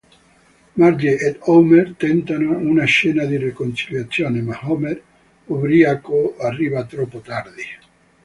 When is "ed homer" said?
1.19-1.93